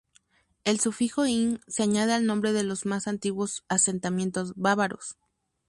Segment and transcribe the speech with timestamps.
[0.63, 5.15] El sufijo "-ing" se añade al nombre de los más antiguos asentamientos bávaros.